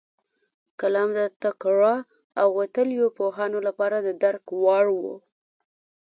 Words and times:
کلام 0.79 1.09
د 1.17 1.21
تکړه 1.41 1.95
او 2.39 2.47
وتلیو 2.59 3.07
پوهانو 3.17 3.59
لپاره 3.67 3.97
د 4.01 4.09
درک 4.23 4.45
وړ 4.63 4.85
و. 4.97 4.99